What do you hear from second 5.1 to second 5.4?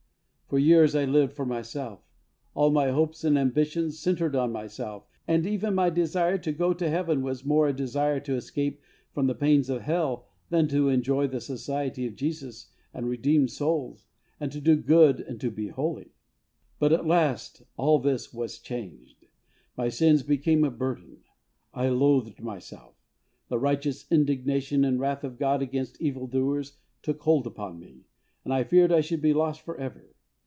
76 HEART TALKS ON